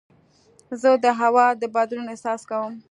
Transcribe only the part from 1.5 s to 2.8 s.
د بدلون احساس کوم.